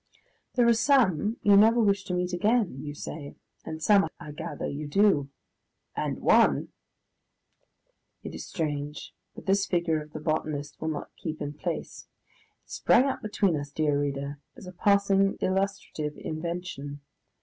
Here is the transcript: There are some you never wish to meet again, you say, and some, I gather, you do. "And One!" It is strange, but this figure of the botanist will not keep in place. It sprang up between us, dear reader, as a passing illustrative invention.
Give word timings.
There 0.55 0.67
are 0.67 0.73
some 0.73 1.37
you 1.43 1.55
never 1.55 1.79
wish 1.79 2.05
to 2.05 2.15
meet 2.15 2.33
again, 2.33 2.83
you 2.83 2.95
say, 2.95 3.35
and 3.63 3.83
some, 3.83 4.07
I 4.19 4.31
gather, 4.31 4.65
you 4.67 4.87
do. 4.87 5.29
"And 5.95 6.21
One!" 6.21 6.69
It 8.23 8.33
is 8.33 8.47
strange, 8.47 9.13
but 9.35 9.45
this 9.45 9.67
figure 9.67 10.01
of 10.01 10.13
the 10.13 10.19
botanist 10.19 10.81
will 10.81 10.87
not 10.89 11.15
keep 11.17 11.39
in 11.39 11.53
place. 11.53 12.07
It 12.65 12.71
sprang 12.71 13.05
up 13.05 13.21
between 13.21 13.55
us, 13.55 13.69
dear 13.69 14.01
reader, 14.01 14.39
as 14.57 14.65
a 14.65 14.71
passing 14.71 15.37
illustrative 15.39 16.17
invention. 16.17 17.01